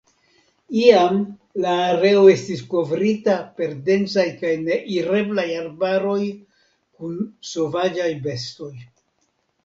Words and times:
Iam 0.83 1.17
la 1.63 1.73
areo 1.89 2.21
estis 2.35 2.63
kovrita 2.71 3.35
per 3.59 3.75
densaj 3.89 4.25
kaj 4.39 4.53
neireblaj 4.61 5.45
arbaroj 5.57 6.23
kun 6.31 7.19
sovaĝaj 7.51 8.09
bestoj. 8.25 8.71